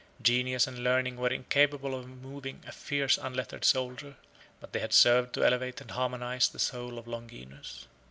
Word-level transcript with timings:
Genius 0.19 0.65
and 0.65 0.79
learning 0.83 1.15
were 1.15 1.27
incapable 1.29 1.93
of 1.93 2.07
moving 2.09 2.63
a 2.65 2.71
fierce 2.71 3.19
unlettered 3.19 3.63
soldier, 3.63 4.15
but 4.59 4.73
they 4.73 4.79
had 4.79 4.93
served 4.93 5.31
to 5.31 5.45
elevate 5.45 5.79
and 5.79 5.91
harmonize 5.91 6.49
the 6.49 6.57
soul 6.57 6.97
of 6.97 7.05
Longinus. 7.07 7.85